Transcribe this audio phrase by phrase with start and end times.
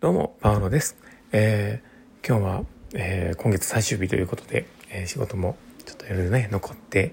[0.00, 0.96] どうも、パウロです。
[1.32, 2.64] えー、今日は、
[2.94, 7.12] えー、今月最終日ということで、えー、仕事もちょっといろいろね、残って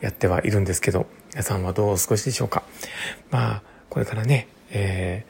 [0.00, 2.62] やってはいるんですけど、皆さんはどうお過ごしでしょうか。
[3.32, 5.26] まあ、これからね、え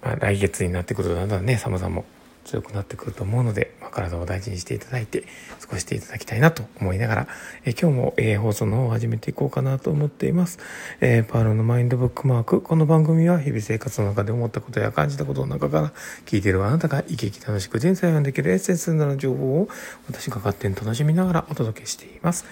[0.00, 2.04] ー、まあ、来月になってくるとだんだんね、寒さも
[2.44, 5.22] 強くなってくると思うので、体を大事にしていただいて、
[5.60, 7.28] 過ごしていただきたいなと思いながら、
[7.64, 10.58] え今日も、えー、放送の方を始めていこうかなと思っています。
[11.00, 12.60] えー、パールのマインドブックマーク。
[12.60, 15.92] この番組は日々生活の中で思ったことや感じたことの中から、
[16.24, 19.68] 聞いているあなたが生き生き楽しく人生をできるエッセンスなる情報を
[20.08, 22.44] 私が勝手に楽しみながらお届けしています。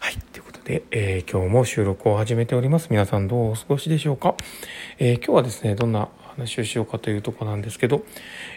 [0.00, 0.16] はい。
[0.32, 2.88] ということで、えー、今日も収録を始めております。
[2.90, 4.34] 皆さんどうお過ごしでしょうか、
[4.98, 8.04] え今日はですね、どんな話をしようかというとこなんですけど、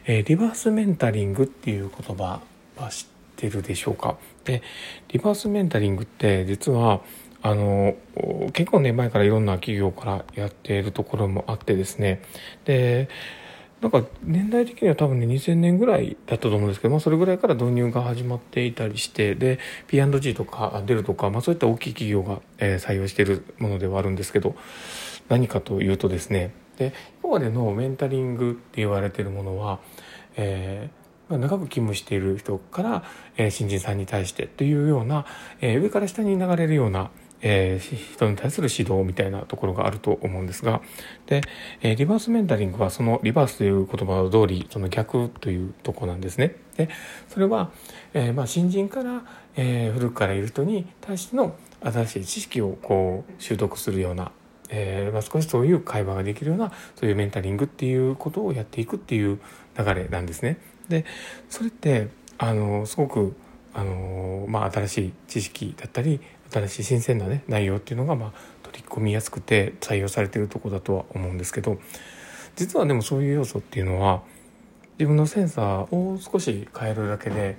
[0.06, 2.42] えー、リバースメンタリングっていう言葉
[2.78, 4.18] は知ってるでしょうか？
[4.44, 4.62] で
[5.10, 7.02] リバースメンタリングって実は
[7.42, 7.96] あの
[8.54, 12.22] 結構ね前からいろんな企業からやっているところもあってですね。
[12.66, 13.10] で
[13.82, 24.56] なんか年代的には多分ね2000年ぐらいだったと思うんですけど、まあ、それぐらいから導入が始まっていたりしてで P&G とかデルとか、まあ、そういった大きい企業が、えー、採用しているものではあるんですけど
[25.30, 29.80] 何かというとですねで今までのメンタリングって言われてるものは、
[30.38, 33.04] えー、ま、長く勤務している人から、
[33.36, 35.26] えー、新人さんに対してというような、
[35.60, 40.82] えー、上から下に流れるような、えー、人に対する指導みたいなところがあると思うんですが
[41.28, 41.42] で、
[41.82, 46.56] えー、リバースメンタリングはそのリバースという言葉の通りその逆というとこなんですね。
[46.78, 46.88] で
[47.28, 47.72] それは、
[48.14, 49.26] えーまあ、新人から、
[49.58, 54.32] えー、古くからいる人に対しての新しい知識をこう習得するような
[54.70, 59.40] えーまあ、少しそういう会話ができるようなそういうメンタリングっていうことをやっていくっていう
[59.78, 60.58] 流れなんですね。
[60.90, 61.06] で
[61.50, 63.36] それってあのすごく
[63.74, 66.20] あの、まあ、新しい知識だったり
[66.52, 68.32] 新しい新鮮な、ね、内容っていうのが、まあ、
[68.64, 71.80] 取り込みやすくて採用されてるとこだとは思うんですけど
[72.56, 74.24] 実はでもそういう要素っていうのは
[74.98, 77.58] 自分のセンサーを少し変えるだけで、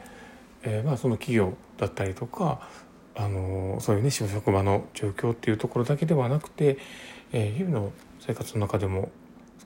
[0.62, 2.68] えー、まあその企業だったりとか
[3.20, 6.78] あのそういうね職場の状況っていうところだけではなくて、
[7.32, 9.10] えー、日々の生活の中でも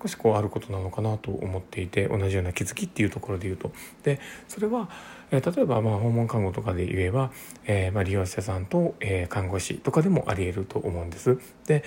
[0.02, 4.18] 少しこうあることなのかなと思っていて同じような気づきっていうところで言うとで
[4.48, 4.90] それは、
[5.30, 7.30] えー、例えばまあ訪問看護とかで言えば、
[7.64, 11.38] えー、まあ利用者さんと、えー、看護師とかでもありえると思うんです。
[11.66, 11.84] で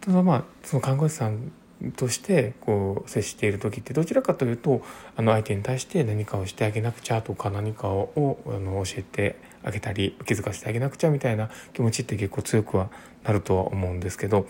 [0.00, 1.52] ただまあその看護師さん
[1.96, 4.82] としてこう接している時ってどちらかというと
[5.16, 12.90] あの相手に対して何かをしてあげなくちゃとか何かをあの教えてあげたり気づかせてあげなくちゃみたいな気持ちって結構強くは
[13.24, 14.46] なるとは思うんですけど、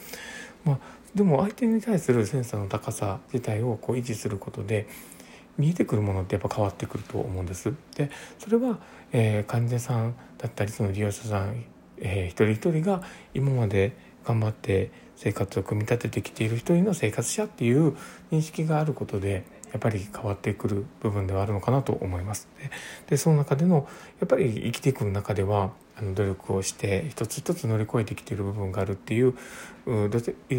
[0.64, 0.78] まあ、
[1.14, 4.86] でも相手に対するセンサーの高さ自体をこう維持することで
[5.58, 7.74] 見えてくるものってやっぱ変わってくると思うんです。
[7.96, 8.78] でそれは、
[9.12, 11.64] えー、患者さんだったりその利用者さん、
[11.98, 13.02] えー、一人一人が
[13.34, 13.92] 今まで
[14.24, 17.96] 頑張って生活を組み立ててきている一人の生活者っていう
[18.30, 22.48] 認識があることでやっぱり変わってくる部分ではあるのかなと思います。
[22.58, 22.70] で
[23.10, 23.88] でその中での
[24.20, 29.34] やっぱり生きていく中ではあの努力をして一つ一つ乗り越えてきている部分があるっていう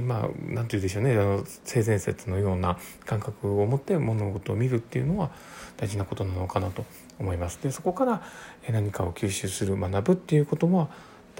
[0.03, 5.31] まあ何て言うでしょうねあの性善説のような感覚を持って物事を見るっていうのは
[5.78, 6.85] 大事なことなのかなと
[7.19, 7.59] 思います。
[7.61, 8.22] でそこから
[8.69, 10.89] 何かを吸収する学ぶっていうことは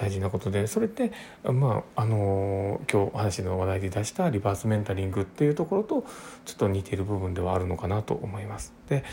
[0.02, 1.12] 大事なことでそれって
[1.44, 6.04] まああの今日話の話題で出したリバースメンタリングっていうところと
[6.44, 8.74] ちょっと似ている部分ではあるのかなと思います。
[8.90, 9.04] で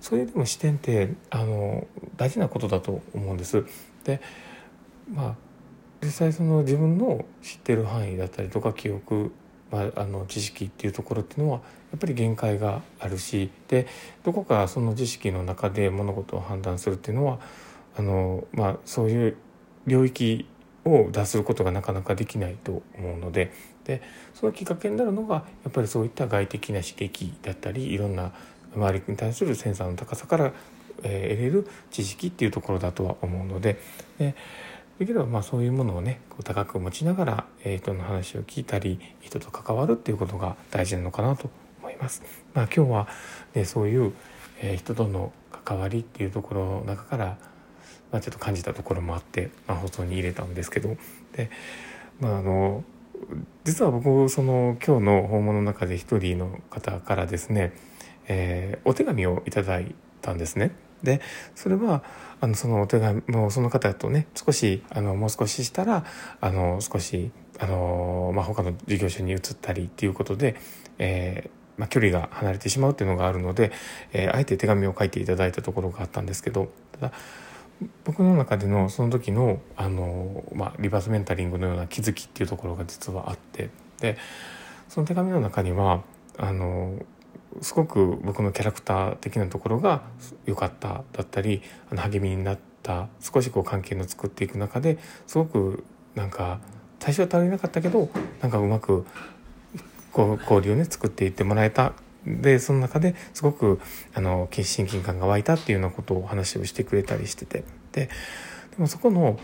[0.00, 3.64] そういうでも視点ってあの大事なことだと思うんです。
[4.04, 4.20] で
[5.12, 5.34] まあ
[6.00, 9.32] 実際その自分の知ってる範囲だったりとか記憶
[9.68, 11.58] まあ、あの知識っていうところっていうのは
[11.90, 13.88] やっぱり限界があるしで
[14.22, 17.40] どこかその知識の中で物事を判断するっていうのは
[17.98, 19.36] あの、まあ、そういう
[19.86, 20.46] 領域
[20.84, 23.52] を脱することがなかなかできないと思うので
[23.84, 24.02] で
[24.34, 28.32] そのきっかけになるのがやっぱりそういった外的な刺激だったりいろんな
[28.74, 30.52] 周りに対するセンサーの高さから、
[31.02, 33.78] え、得れる知識っていうところだとは思うので
[34.18, 34.34] で
[34.98, 42.22] できればまあそういうものをねこう高く持ちながら、え、人の話を聞いたり人と関わるっていうことが大事なのかなと思います。
[42.54, 43.08] まあ、今日は、
[43.54, 44.12] ね、そういう、
[44.60, 45.32] え、人との
[45.64, 47.38] 関わりっていうところの中から
[48.10, 50.96] まあ、ちょっと感じたところもあって、まあ、放送に入れたんですけど
[51.36, 51.50] で、
[52.20, 52.84] まあ、あの
[53.64, 57.72] 実は僕その今日の訪問の中で一人の方からですね、
[58.28, 60.72] えー、お手紙をいただいたんですね。
[61.02, 61.20] で
[61.54, 62.02] それは
[62.40, 66.04] あのそのお手紙もその方とね少しあのもう少ししたら
[66.40, 70.56] あの少しあの、まあ、他の事業所に移ったりっていうことで、
[70.98, 73.72] えーまあ、距離が離れてしまうっていうのがあるので、
[74.12, 77.12] えー、あえて手紙を書いていただいたところがあったんですけどただ
[78.04, 83.70] 僕の中でのその時のあの、まあ、リバースメンタリングのような気づきっていうところが実はあって
[84.00, 84.16] で
[84.88, 86.02] その手紙の中には
[86.38, 86.98] あの
[87.60, 90.02] すごく僕のキャラクター的なところが
[90.46, 95.84] 良かっただったりあの励みになった少しこう関係の作っていく中ですごく
[96.14, 96.60] なんか
[96.98, 98.08] 最初は足りなかったけど
[98.40, 99.06] なんかうまく
[100.12, 101.92] こう交流をね作っていってもらえた
[102.26, 103.80] でその中ですごく
[104.14, 107.64] あの親近感が湧いたっていうようなことをお話をしてくれたりしてて。
[107.92, 109.38] ででもそこの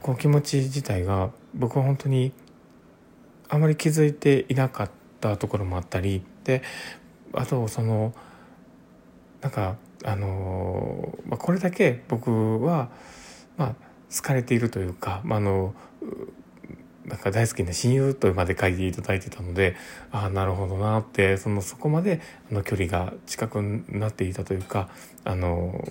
[0.00, 2.32] こう気持ち自体が僕は本当に
[3.48, 4.90] あまり気づいていなかっ
[5.20, 6.22] たところもあったり。
[6.44, 6.62] で
[7.32, 8.14] あとその
[9.40, 12.90] なんかあの、まあ、これだけ僕は
[13.56, 13.74] まあ
[14.14, 15.74] 好かれているというか、まあ、あの
[17.06, 19.74] なんか大好きな親友とまで書いていただいてたので
[20.12, 22.20] ああなるほどなってそのそこまで
[22.50, 24.88] あの距離が近くなっていたというか
[25.24, 25.88] あの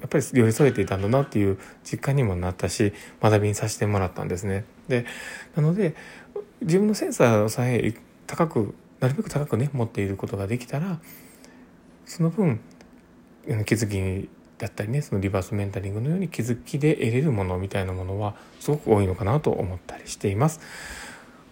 [0.00, 2.92] やっぱり寄り添えていたんだなっていう実感にもなったし
[3.22, 4.64] 学びにさせてもらったんですね。
[4.88, 5.06] で
[5.54, 5.94] なので
[6.60, 7.94] 自分のセンサーさえ
[8.26, 11.00] 高くなるべく高くね持っていることができたら
[12.04, 12.60] その分
[13.64, 14.28] 気づき
[14.58, 20.60] だったりねそのリバースメンタリングのように気づきで得れるものみたいなものはすごく多いのかなと思ったりしています。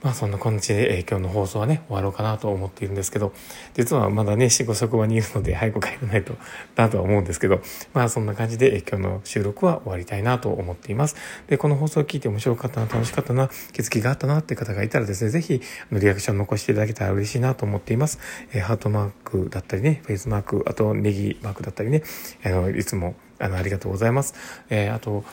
[0.02, 3.32] まあそんな感じで、えー、今日の放送はね、終わろうかなと思っているんですけど、
[3.74, 6.36] 実はまだね、仕事職場にいるので早く帰らないと
[6.76, 7.60] なとは思うんですけど、
[7.92, 11.16] まあそんな感じで、えー、今日の収録は終わりたいなと思っています。
[11.48, 15.60] で、この放送を聞いて面白かったな、楽しかったな、気づきがあったなって方がいたらですね、ぜひ、
[15.90, 18.18] リアクション残していただけたら嬉しいなと思っています。
[18.52, 22.02] えー、ハートマークだったりね、フェイスマーク、あとネギマークだったりね、
[22.44, 24.34] あの、いつもあの、ありがとうございます。
[24.70, 25.24] え、あと、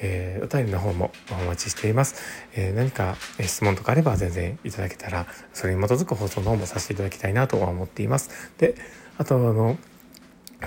[0.00, 2.16] えー、お便りの方もお待ちしています。
[2.54, 8.30] えー、何か質問とかあれば全然いただけたら、それに基づく放送の方もさせていただきたいなとは思っています。
[8.58, 8.74] で、
[9.18, 9.78] あと、あの、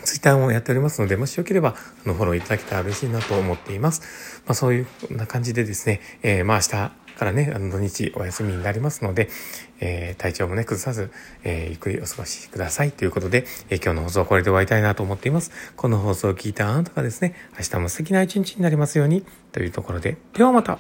[0.04, 1.76] ツイッターもやっておりますので、もしよければ、
[2.06, 4.42] あの、フォローいただけたら嬉しいなと思っています。
[4.46, 9.30] まあ、そういうな感じでですね、えー、まあ、明日、からね、あの土日お休みになりますので、
[9.80, 11.12] えー、体調もね、崩さず、
[11.44, 15.52] えー、ゆっくりお過ごしくださいということで、えー、今日の放送はこれで終わりたいなと思っています。
[15.76, 20.80] この放送を聞いたあなたがですね、明日も素敵な一日になりますように、というところで、ではまた